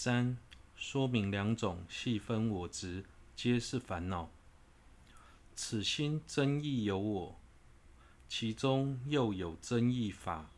[0.00, 0.38] 三、
[0.76, 3.04] 说明两种细分我执，
[3.34, 4.30] 皆是烦恼。
[5.56, 7.40] 此心真意有我，
[8.28, 10.52] 其中又有真义法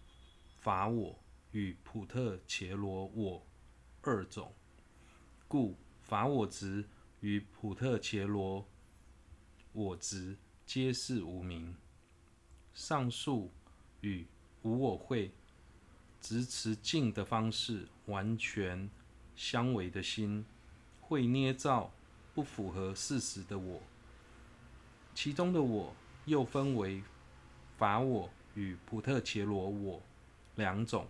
[0.59, 1.19] 法我
[1.53, 3.47] 与普特伽罗我
[4.03, 4.53] 二种，
[5.49, 6.87] 故法我执
[7.21, 8.69] 与普特伽罗
[9.73, 10.37] 我执
[10.67, 11.75] 皆是无明。
[12.75, 13.51] 上述
[14.03, 14.27] 与
[14.61, 15.33] 无我会
[16.21, 18.91] 执持净的方式完全
[19.41, 20.45] 相违的心，
[21.01, 21.91] 会捏造
[22.35, 23.81] 不符合事实的我。
[25.15, 27.03] 其中的我又分为
[27.79, 30.03] 法我与普特伽罗我
[30.57, 31.09] 两种。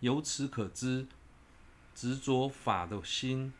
[0.00, 1.06] 由此可知，
[1.94, 3.52] 执着法的心，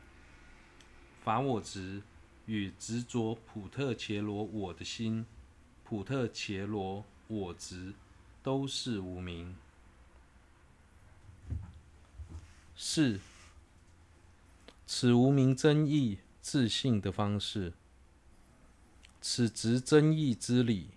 [1.22, 2.02] 法我执
[2.46, 5.24] 与执着普特伽罗我的心，
[5.84, 7.94] 普特伽罗我执
[8.42, 9.54] 都是无明。
[12.82, 13.20] 是，
[14.86, 17.74] 此无明真义自性的方式。
[19.20, 20.88] 此执真义之理，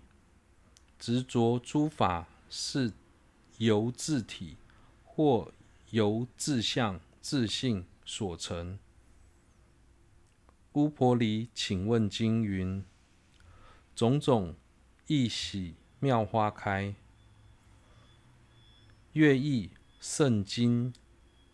[0.98, 2.94] 执着诸法是
[3.58, 4.56] 由自体
[5.04, 5.52] 或
[5.90, 8.78] 由自相自性所成。
[10.72, 12.82] 乌婆黎请问经云：
[13.94, 14.56] 种种
[15.06, 16.94] 异喜妙花开，
[19.12, 19.68] 乐艺
[20.00, 20.94] 胜金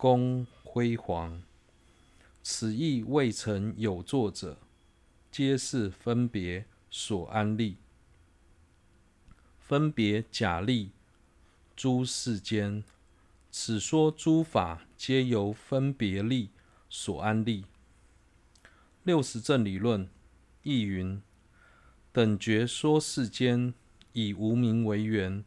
[0.00, 1.42] 功辉煌，
[2.42, 4.56] 此亦未曾有作者。
[5.30, 7.76] 皆是分别所安立，
[9.58, 10.92] 分别假立
[11.76, 12.82] 诸世间。
[13.50, 16.48] 此说诸法皆由分别力
[16.88, 17.66] 所安立。
[19.02, 20.08] 六十正理论
[20.62, 21.20] 亦云：
[22.10, 23.74] 等觉说世间
[24.14, 25.44] 以无名为缘，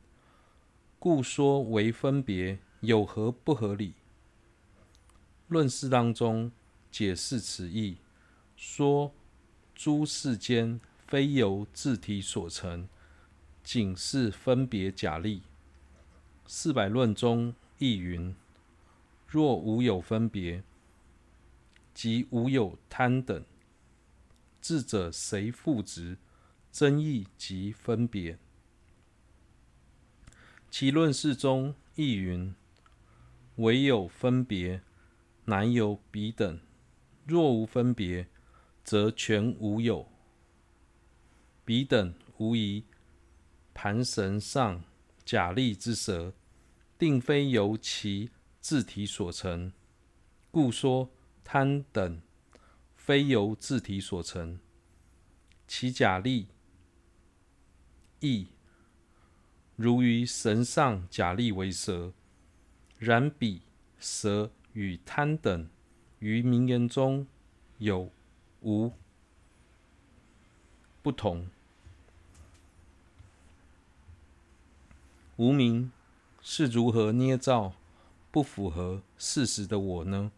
[0.99, 3.95] 故说为分别，有何不合理？
[5.53, 6.51] 论释当中
[6.91, 7.95] 解释此意，
[8.57, 9.13] 说。
[9.75, 12.87] 诸世间非由自体所成，
[13.63, 15.41] 仅是分别假立。
[16.45, 18.35] 四百论中亦云：
[19.27, 20.63] 若无有分别，
[21.93, 23.43] 即无有贪等，
[24.61, 26.17] 智者谁复执
[26.71, 28.37] 真义即分别？
[30.69, 32.53] 其论释中亦云：
[33.55, 34.81] 唯有分别，
[35.45, 36.59] 乃有彼等；
[37.25, 38.27] 若无分别，
[38.83, 40.07] 则全无有，
[41.65, 42.85] 彼等无疑
[43.73, 44.83] 盘绳上
[45.25, 46.33] 假立之蛇，
[46.97, 49.73] 定非由其自体所成，
[50.51, 51.09] 故说
[51.43, 52.21] 贪等
[52.95, 54.59] 非由自体所成，
[55.67, 56.47] 其假立
[58.19, 58.47] 亦
[59.75, 62.13] 如于绳上假立为蛇，
[62.97, 63.63] 然彼
[63.97, 65.67] 蛇与贪等
[66.19, 67.25] 于名言中
[67.77, 68.11] 有。
[68.65, 68.93] 无
[71.01, 71.49] 不同，
[75.35, 75.91] 无名
[76.41, 77.73] 是如何捏造
[78.31, 80.31] 不符合事实的我呢？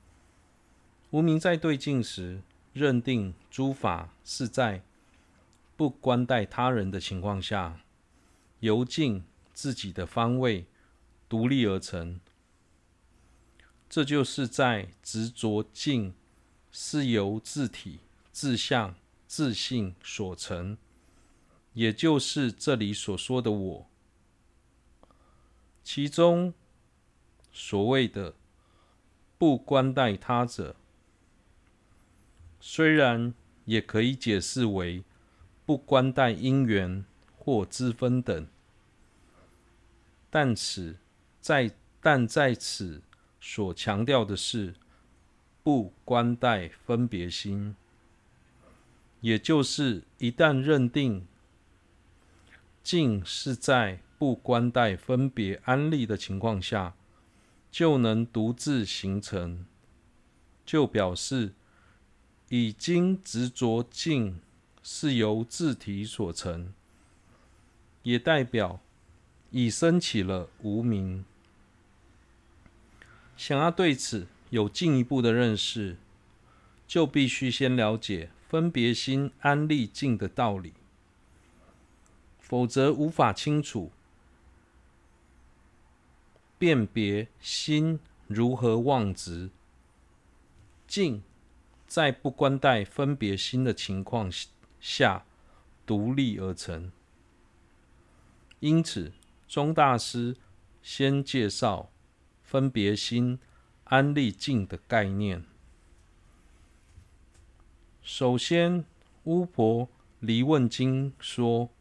[1.12, 2.42] 无名在对境时，
[2.74, 4.82] 认定诸法是在
[5.78, 7.82] 不关待他人的情况下，
[8.62, 10.66] 由境自己的方位
[11.30, 12.20] 独立而成，
[13.96, 16.14] 这就是在执着境
[16.70, 18.02] 是由自体。
[18.30, 18.94] 自相
[19.26, 20.78] 自性所成，
[21.72, 23.88] 也就是这里所说的我。
[25.82, 26.54] 其中
[27.54, 28.34] 所谓的
[29.38, 30.76] 不关待他者，
[32.60, 33.34] 虽然
[33.64, 35.06] 也可以解释为
[35.66, 37.06] 不关待因缘
[37.38, 38.46] 或之分等，
[40.30, 40.98] 但此
[41.40, 43.02] 在但在此
[43.48, 44.74] 所强调的是
[45.62, 47.76] 不关待分别心。
[49.22, 51.28] 也就是，一旦认定
[52.82, 56.96] 静是在不关待分别安立的情况下，
[57.70, 59.68] 就能独自形成，
[60.66, 61.54] 就表示
[62.50, 64.42] 已经执着静
[64.82, 66.74] 是由自体所成，
[68.02, 68.80] 也代表
[69.52, 71.24] 已生起了无明。
[73.36, 75.98] 想要对此有进一步的认识，
[76.88, 78.30] 就必须先了解。
[78.48, 80.74] 分别心安立境的道理，
[82.40, 83.92] 否则无法清楚
[86.58, 89.50] 辨别心如何妄执。
[90.88, 91.24] 境
[91.86, 94.32] 在不关待分别心的情况
[94.80, 95.26] 下
[95.86, 96.92] 独立而成，
[98.60, 99.12] 因此
[99.50, 100.38] 宗大师
[100.82, 101.90] 先介绍
[102.46, 103.40] 分别心
[103.86, 105.44] 安立境的概念。
[108.04, 108.84] 首先，
[109.24, 109.90] 《巫婆
[110.20, 111.72] 离问经》说：“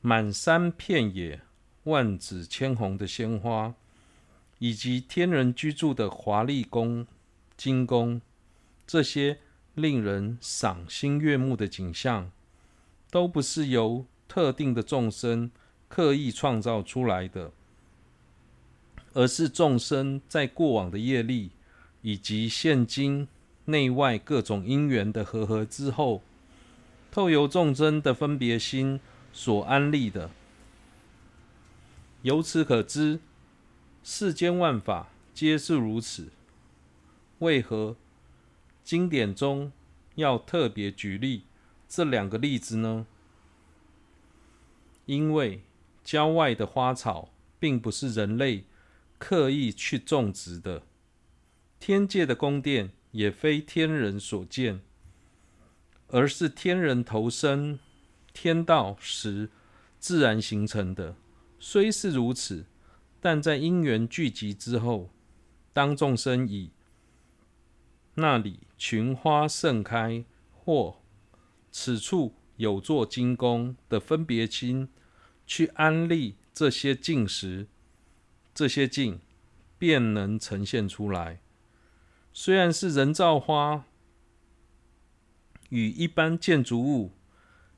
[0.00, 1.40] 满山遍野，
[1.82, 3.74] 万紫千红的鲜花，
[4.60, 7.06] 以及天人居住的华丽宫、
[7.56, 8.20] 金宫，
[8.86, 9.40] 这些
[9.74, 12.30] 令人赏心悦目的景象，
[13.10, 15.50] 都不是由特定的众生
[15.88, 17.50] 刻意创造出来的。”
[19.12, 21.50] 而是众生在过往的业力，
[22.02, 23.26] 以及现今
[23.64, 26.22] 内外各种因缘的和合之后，
[27.10, 29.00] 透由众生的分别心
[29.32, 30.30] 所安立的。
[32.22, 33.20] 由此可知，
[34.04, 36.28] 世间万法皆是如此。
[37.40, 37.96] 为何
[38.84, 39.72] 经典中
[40.14, 41.44] 要特别举例
[41.88, 43.06] 这两个例子呢？
[45.06, 45.62] 因为
[46.04, 48.64] 郊外的花草并不是人类。
[49.20, 50.82] 刻意去种植的
[51.78, 54.80] 天界的宫殿，也非天人所建，
[56.08, 57.78] 而是天人投生
[58.32, 59.50] 天道时
[59.98, 61.14] 自然形成的。
[61.58, 62.64] 虽是如此，
[63.20, 65.10] 但在因缘聚集之后，
[65.74, 66.70] 当众生以
[68.14, 70.96] 那里群花盛开，或
[71.70, 74.88] 此处有座金宫的分别心
[75.46, 77.68] 去安立这些境时，
[78.54, 79.20] 这些境
[79.78, 81.40] 便能呈现出来。
[82.32, 83.84] 虽然是人造花，
[85.70, 87.12] 与一般建筑物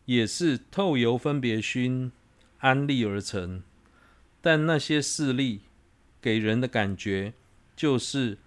[0.04, 2.12] 也是透由分别熏
[2.58, 3.62] 安立而成，
[4.40, 5.62] 但那些势力
[6.20, 7.34] 给人的感觉，
[7.74, 8.38] 就是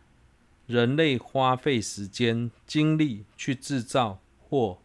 [0.68, 4.82] 人类花费时间精力去制造或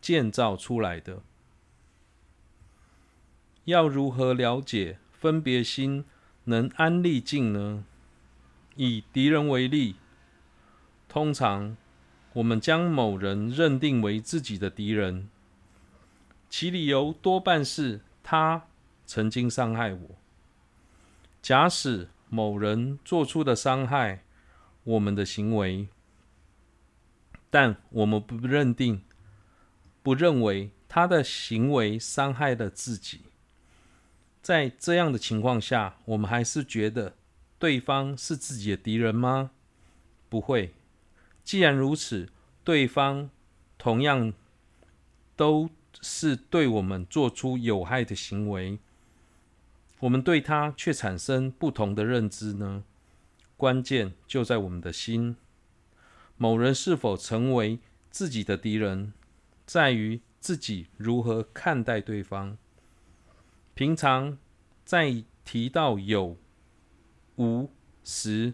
[0.00, 1.22] 建造出来的。
[3.64, 4.98] 要如何了解？
[5.22, 6.04] 分别心
[6.46, 7.84] 能安立境呢？
[8.74, 9.94] 以敌人为例，
[11.08, 11.76] 通常
[12.32, 15.28] 我们将某人认定为自己的敌人，
[16.50, 18.64] 其理由多半是他
[19.06, 20.10] 曾经伤害我。
[21.40, 24.24] 假使某人做出的伤害
[24.82, 25.86] 我们的行为，
[27.48, 29.04] 但我们不认定、
[30.02, 33.20] 不认为他的行为伤害了自己。
[34.42, 37.14] 在这样的情况下，我们还是觉得
[37.60, 39.52] 对方是自己的敌人吗？
[40.28, 40.74] 不会。
[41.44, 42.28] 既然如此，
[42.64, 43.30] 对方
[43.78, 44.32] 同样
[45.36, 48.80] 都是对我们做出有害的行为，
[50.00, 52.82] 我们对他却产生不同的认知呢？
[53.56, 55.36] 关键就在我们的心。
[56.36, 57.78] 某人是否成为
[58.10, 59.12] 自己的敌人，
[59.64, 62.58] 在于自己如何看待对方。
[63.74, 64.38] 平常
[64.84, 66.36] 在提到有、
[67.36, 67.70] 无
[68.04, 68.52] 时，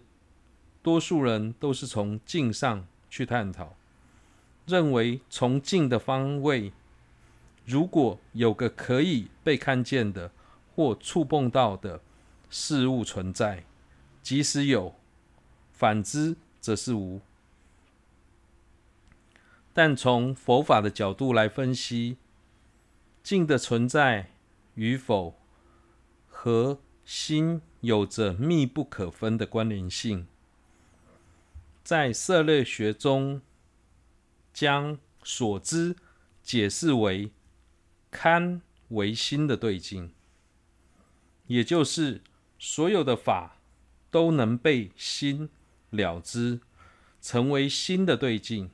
[0.83, 3.77] 多数人都是从境上去探讨，
[4.67, 6.73] 认为从境的方位，
[7.65, 10.31] 如果有个可以被看见的
[10.75, 12.01] 或触碰到的
[12.49, 13.65] 事物存在，
[14.23, 14.95] 即使有；
[15.73, 17.21] 反之，则是无。
[19.73, 22.17] 但从佛法的角度来分析，
[23.23, 24.31] 境的存在。
[24.79, 25.35] 与否
[26.29, 30.29] 和心有着密不可分的关联性，
[31.83, 33.43] 在色类学中，
[34.55, 35.97] 将所知
[36.45, 37.33] 解释为
[38.13, 40.13] 堪为心的对境，
[41.49, 42.23] 也就是
[42.57, 43.57] 所有的法
[44.13, 45.51] 都能被心
[45.91, 46.61] 了知，
[47.21, 48.71] 成为心的对境。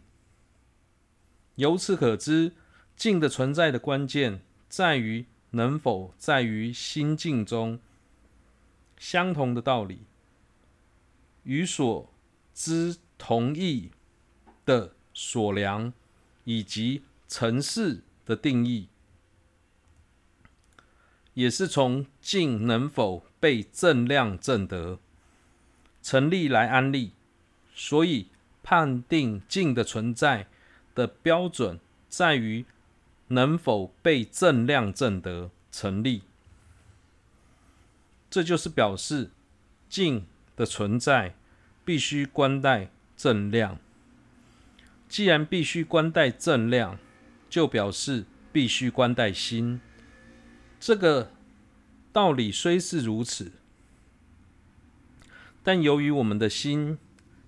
[1.55, 2.53] 由此可知，
[2.95, 5.25] 境的存在的关键在于。
[5.55, 7.79] 能否在于心境中，
[8.99, 10.01] 相同的道理，
[11.45, 12.13] 与所
[12.53, 13.91] 知同义
[14.65, 15.93] 的所量
[16.45, 18.89] 以及城市的定义，
[21.35, 24.99] 也是从境能否被正量正得
[26.03, 27.13] 成立来安立。
[27.77, 28.29] 所以
[28.63, 30.47] 判定境的存在
[30.95, 32.65] 的标准在于。
[33.29, 36.23] 能否被正量正得成立？
[38.29, 39.31] 这就是表示
[39.89, 40.27] 境
[40.57, 41.35] 的存在
[41.85, 43.79] 必须关待正量。
[45.09, 46.99] 既然必须关待正量，
[47.49, 49.81] 就表示必须关待心。
[50.81, 51.31] 这个
[52.13, 53.53] 道理虽是如此，
[55.63, 56.99] 但由于我们的心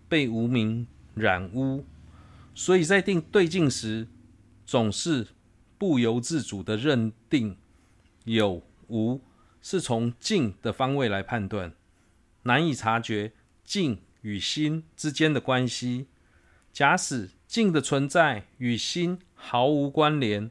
[0.09, 1.85] 被无明染污，
[2.55, 4.07] 所以在定对境时，
[4.65, 5.27] 总是。
[5.79, 7.57] 不由自主的认定
[8.25, 9.21] 有无
[9.61, 11.73] 是从境的方位来判断，
[12.43, 13.33] 难以察觉
[13.65, 16.07] 境与心之间的关系。
[16.73, 20.51] 假使境的存在与心毫无关联，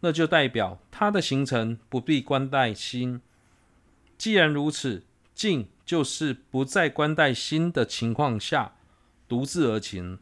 [0.00, 3.20] 那就代表它的形成不必关待心。
[4.18, 8.76] 既然如此，境就是不在关待心的情况下
[9.26, 10.18] 独自而行。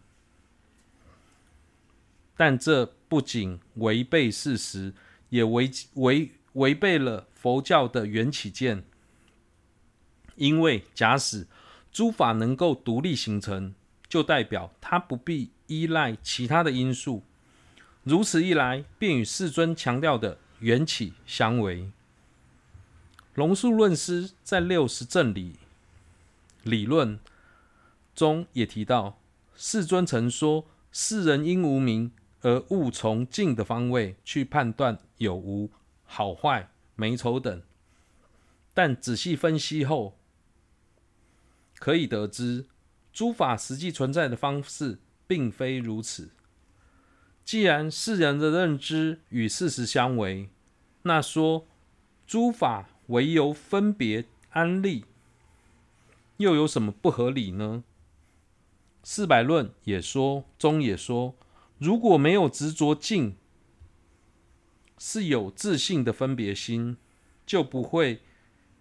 [2.37, 4.95] 但这不仅违背事实，
[5.31, 8.85] 也违违违背了佛教的缘起见。
[10.37, 11.49] 因为假使
[11.90, 13.75] 诸法能够独立形成，
[14.09, 17.25] 就代表它不必依赖其他的因素。
[18.05, 21.90] 如此一来，便与世尊强调的缘起相违。
[23.35, 25.57] 龙树论师在六十正理
[26.62, 27.19] 理论
[28.14, 29.19] 中也提到，
[29.57, 35.70] 世尊曾说：世人因无明而误从境的方位去判断有无、
[36.04, 37.62] 好坏、美丑等，
[38.73, 40.18] 但仔细分析后，
[41.78, 42.66] 可以得知，
[43.12, 46.30] 诸法实际存在的方式并非如此。
[47.44, 50.50] 既然世人的认知与事实相违，
[51.02, 51.66] 那说
[52.26, 55.04] 诸法唯由分别安立，
[56.37, 57.82] 又有什么不合理呢？
[59.02, 61.35] 四百论也说，中也说，
[61.80, 63.37] 如果没有执着境，
[64.99, 66.99] 是有自信的分别心，
[67.44, 68.20] 就不会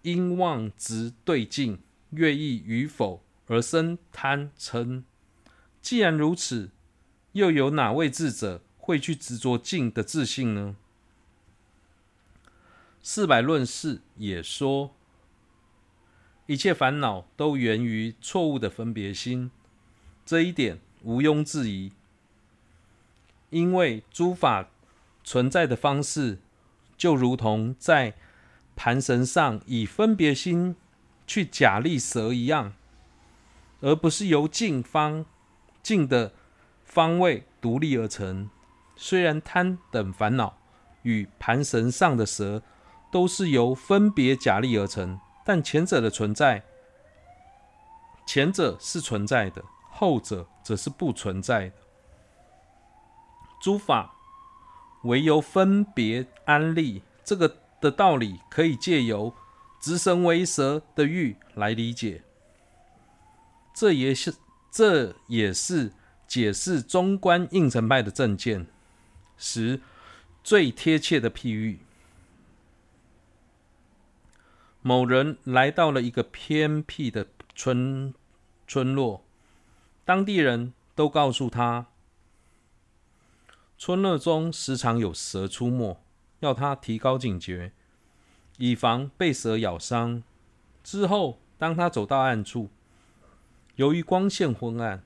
[0.03, 1.79] 因妄执对境。
[2.12, 5.03] 乐意与否而生贪嗔。
[5.79, 6.72] 既然如此，
[7.34, 10.75] 又有哪位智者会去执着境的自信呢？
[13.03, 14.96] 四百论释也说，
[16.48, 19.51] 一切烦恼都源于错误的分别心，
[20.25, 21.91] 这一点毋庸置疑。
[23.50, 24.70] 因为诸法
[25.24, 26.39] 存在的方式，
[26.98, 28.13] 就如同在
[28.75, 30.75] 盘绳上以分别心。
[31.27, 32.74] 去假立蛇一样，
[33.82, 35.27] 而不是由境方
[35.84, 36.34] 境的
[36.84, 38.50] 方位独立而成。
[38.96, 40.58] 虽然贪等烦恼
[41.03, 42.63] 与盘绳上的蛇
[43.12, 46.63] 都是由分别假立而成，但前者的存在，
[48.25, 51.75] 前者是存在的，后者则是不存在的。
[53.60, 54.16] 诸法
[55.04, 59.34] 唯由分别安立，这个的道理可以借由。
[59.82, 62.22] 执绳为蛇的喻来理解，
[63.74, 64.36] 这也是
[64.70, 65.94] 这也是
[66.28, 68.68] 解释中观应成派的正见
[69.38, 69.80] 时
[70.44, 71.80] 最贴切的譬喻。
[74.82, 78.13] 某人来到了一个偏僻的村
[78.68, 79.24] 村落，
[80.04, 81.88] 当地人都告诉他，
[83.82, 86.04] 村落中时常有蛇出没，
[86.42, 87.72] 要他提高警觉。
[88.58, 90.22] 以防被蛇咬伤。
[90.84, 92.70] 之后，当他走到暗处，
[93.78, 95.02] 由于光线昏暗，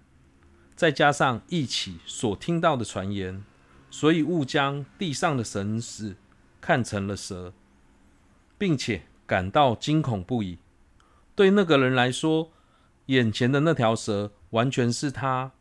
[0.75, 3.44] 再加上一起所听到的传言，
[3.92, 6.15] 所以误将地上的绳子
[6.60, 7.53] 看成了蛇，
[8.58, 10.58] 并且感到惊恐不已。
[11.36, 12.51] 对那个人来说，
[13.06, 15.51] 眼前的那条蛇完全是他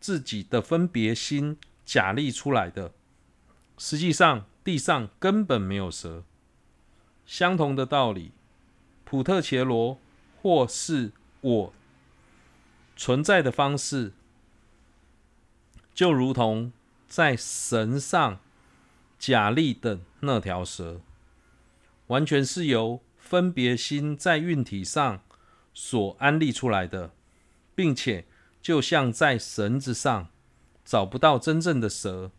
[0.00, 2.92] 自己的分别心假立出来的，
[3.78, 6.24] 实际上地上根本没有蛇。
[7.24, 8.32] 相同的道理，
[9.04, 9.98] 普特伽罗
[10.42, 11.72] 或是我
[12.96, 14.12] 存在的方式，
[15.94, 16.72] 就如同
[17.08, 18.40] 在绳上
[19.18, 21.00] 假立的那条蛇，
[22.08, 25.22] 完全是由分别心在运体上
[25.72, 27.12] 所安立出来的，
[27.74, 28.26] 并且
[28.60, 30.28] 就像在绳子上
[30.86, 32.30] 找不到真正的蛇，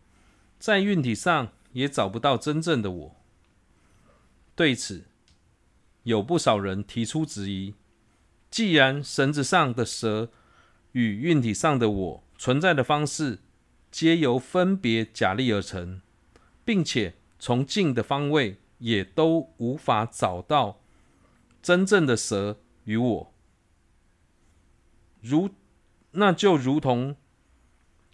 [0.58, 3.16] 在运体上也找不到真正的我。
[4.56, 5.04] 对此，
[6.04, 7.74] 有不少人提出质疑：
[8.50, 10.30] 既然绳子上的蛇
[10.92, 13.40] 与运体上的我存在的方式，
[13.90, 16.00] 皆由分别假立而成，
[16.64, 20.80] 并且从境的方位也都无法找到
[21.62, 23.32] 真正的蛇与我，
[25.20, 25.50] 如
[26.12, 27.14] 那就如同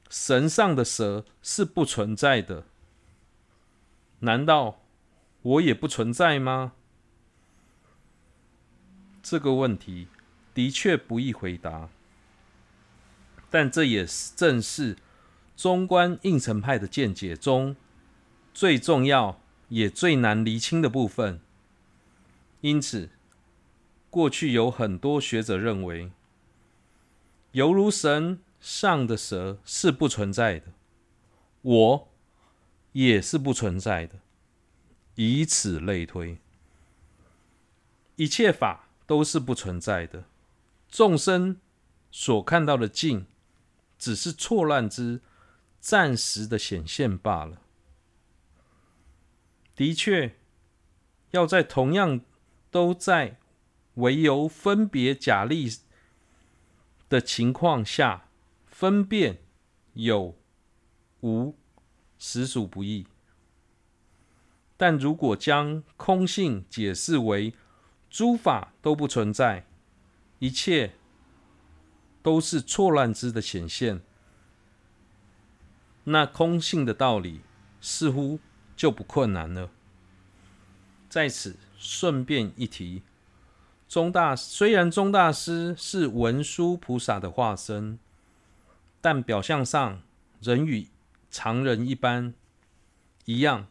[0.08, 2.66] 神上的蛇是不存在的，
[4.20, 4.80] 难道？
[5.42, 6.72] 我也不存在吗？
[9.22, 10.08] 这个问题
[10.54, 11.90] 的确不易回答，
[13.50, 14.96] 但这也正是
[15.54, 17.76] 中观应成派的见解中
[18.54, 21.40] 最重要也最难厘清的部分。
[22.62, 23.10] 因此，
[24.08, 26.10] 过去有很多学者认为，
[27.52, 30.68] 犹如神上的蛇是不存在的，
[31.60, 32.08] 我
[32.92, 34.20] 也是不存在的。
[35.16, 36.38] 以此类推，
[38.16, 40.24] 一切法都是不存在的，
[40.88, 41.60] 众生
[42.10, 43.26] 所看到的境，
[43.98, 45.20] 只是错乱之
[45.78, 47.60] 暂时的显现罢了。
[49.76, 50.36] 的确，
[51.32, 52.22] 要在同样
[52.70, 53.36] 都在
[53.96, 55.70] 唯由分别假立
[57.10, 58.23] 的情况下
[58.84, 59.38] 分辨
[59.94, 60.36] 有
[61.22, 61.56] 无，
[62.18, 63.06] 实属不易。
[64.76, 67.54] 但如果将空性解释为
[68.10, 69.64] 诸法都不存在，
[70.38, 70.96] 一切
[72.20, 74.02] 都是错乱之的显现，
[76.04, 77.40] 那空性的道理
[77.80, 78.38] 似乎
[78.76, 79.70] 就不困难了。
[81.08, 83.02] 在此顺便一提，
[83.88, 87.98] 宗大虽然宗大师是文殊菩萨的化身，
[89.04, 90.00] 但表象上
[90.40, 90.88] 仍与
[91.30, 92.32] 常人一般
[93.26, 93.66] 一样。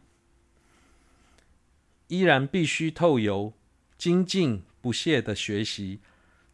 [2.06, 3.52] 依然必须透由
[3.98, 5.98] 精进不懈的学习，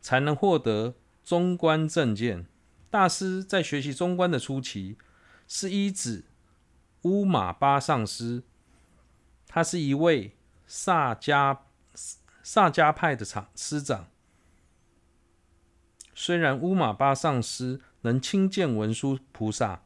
[0.00, 2.46] 才能获得中观正见。
[2.88, 4.96] 大师在学习中观的初期，
[5.46, 6.24] 是依止
[7.02, 8.42] 乌马巴上师，
[9.46, 11.58] 他是一位萨迦
[12.42, 14.08] 萨迦派的长师长。
[16.14, 19.82] 虽然乌马巴上师能亲见文殊菩萨，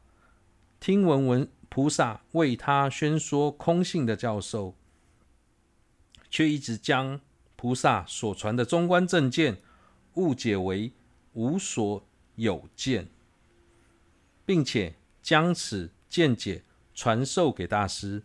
[0.79, 4.75] 听闻文菩萨为他宣说空性的教授。
[6.27, 7.21] 却一直将
[7.55, 9.61] 菩萨所传的中观正见
[10.15, 10.91] 误解为
[11.31, 12.05] 无所
[12.35, 13.07] 有见，
[14.45, 18.23] 并且将此见解传授给大师。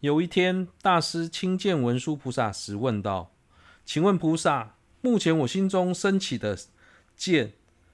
[0.00, 3.32] 有一天，大师亲见文殊菩萨时问道
[3.86, 6.58] ：“请问菩萨，目前我心中升起的
[7.16, 7.52] 见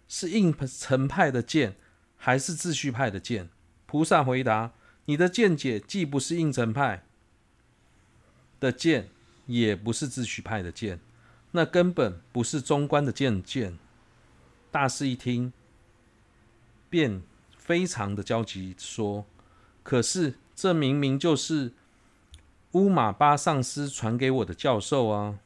[0.09, 1.77] 是应成派的见，
[2.17, 3.49] 还是自续派的见？”
[3.87, 4.73] 菩萨回答
[5.07, 7.05] ：“你的见解既不是应成派。”
[8.61, 9.09] 的见
[9.47, 11.01] 也不是自续派的见，
[11.53, 13.79] 那根本不是中观的见见。
[14.71, 15.53] 大师一听，
[16.91, 17.23] 便
[17.57, 19.25] 非常的焦急，说
[19.83, 21.73] ：“可是这明明就是
[22.73, 25.39] 乌马巴上师传给我的教授啊！”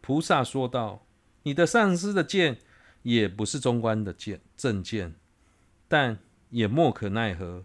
[0.00, 1.05] 菩萨说道
[1.46, 2.58] ：“你的上师的剑
[3.04, 5.14] 也不是中观的剑正剑，
[5.86, 6.18] 但
[6.50, 7.64] 也莫可奈何，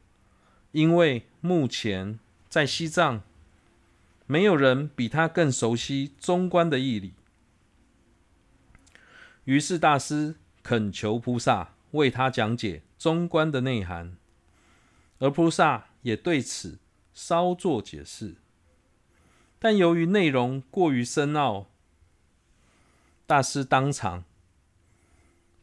[0.71, 3.23] 因为目前在西藏。”
[4.27, 7.13] 没有人比他更熟悉中观的义理，
[9.43, 14.15] 于是大师恳求菩萨为他讲解中观的内涵，
[15.17, 16.77] 而菩萨也对此
[17.13, 18.35] 稍作解释。
[19.59, 21.70] 但由于内容过于深奥，
[23.31, 24.25] 大师当场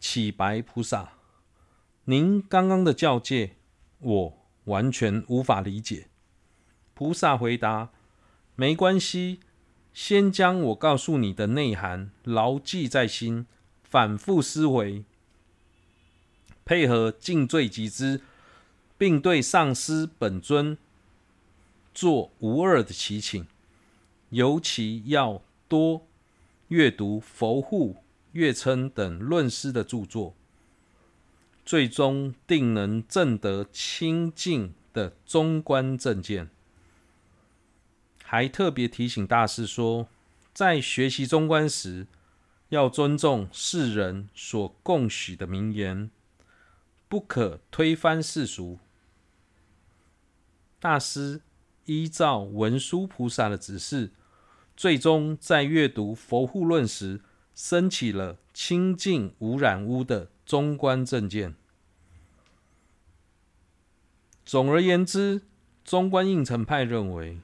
[0.01, 1.13] 启白菩萨
[2.09, 3.57] ：“您刚刚的教诫，
[3.99, 6.09] 我完全无法理解。”
[6.97, 7.91] 菩萨回答。
[8.57, 9.41] 没关系，
[9.93, 13.47] 先将我告诉你的内涵牢记在心，
[13.83, 15.05] 反复思维，
[16.65, 18.23] 配合尽罪集资，
[18.97, 20.79] 并对上师本尊
[21.93, 23.47] 做无二的祈请。
[24.31, 26.08] 尤其要多
[26.69, 27.97] 阅读佛护、
[28.33, 30.35] 月称等论师的著作，
[31.65, 36.51] 最终定能证得清净的中观正见。
[38.23, 40.09] 还特别提醒大师说，
[40.53, 42.07] 在学习中观时，
[42.69, 46.11] 要尊重世人所共许的名言，
[47.09, 48.79] 不可推翻世俗。
[50.79, 51.41] 大师
[51.87, 54.11] 依照文殊菩萨的指示，
[54.79, 57.21] 最终在阅读《佛护论》时，
[57.53, 61.57] 升起了清净无染污的中观正见。
[64.45, 65.43] 总而言之，
[65.85, 67.41] 中观应成派认为。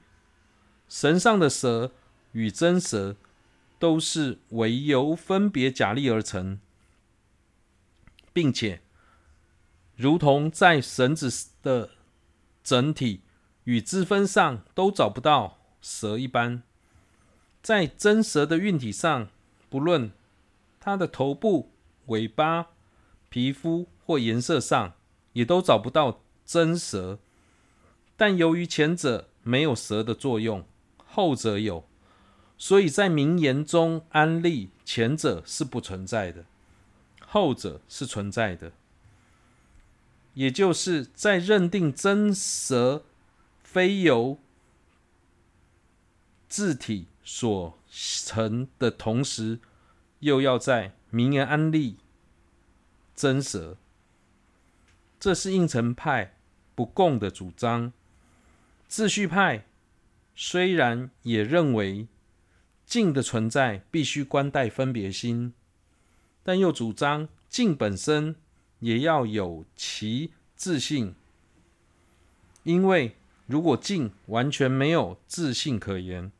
[0.87, 1.91] 神上的蛇
[2.31, 3.17] 与真蛇
[3.77, 6.61] 都是唯由分别假立而成，
[8.31, 8.81] 并且
[9.97, 11.89] 如同在绳子的
[12.63, 13.23] 整体
[13.65, 16.63] 与支分上都找不到蛇一般，
[17.65, 19.27] 在真蛇的运体上，
[19.71, 20.11] 不论
[20.79, 21.71] 它的头部、
[22.05, 22.67] 尾巴、
[23.29, 24.93] 皮肤或颜色上，
[25.33, 27.17] 也都找不到真蛇。
[28.15, 30.63] 但由于前者没有蛇的作用。
[31.07, 31.87] 后者有，
[32.55, 36.45] 所以在名言中安利前者是不存在的，
[37.25, 38.73] 后者是存在的。
[40.35, 43.05] 也就是在认定真蛇
[43.63, 44.37] 非由
[46.47, 49.59] 字体所成的同时，
[50.21, 51.97] 又要在明言安立
[53.13, 53.75] 真蛇，
[55.19, 56.37] 这是应成派
[56.73, 57.91] 不共的主张。
[58.87, 59.65] 自续派。
[60.37, 62.09] 虽然也认为
[62.85, 65.53] 静的存在必须关待分别心，
[66.43, 68.35] 但又主张静本身
[68.79, 71.15] 也要有其自信，
[72.63, 73.15] 因为
[73.47, 76.33] 如果静完全没有自信可言，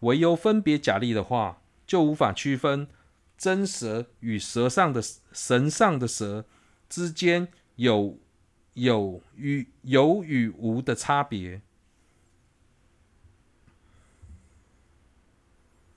[0.00, 2.88] 唯有分别假立的话，就无法区分
[3.36, 6.44] 真蛇与蛇上的神上的蛇
[6.88, 8.18] 之间有
[8.74, 11.62] 有与有与无的差别。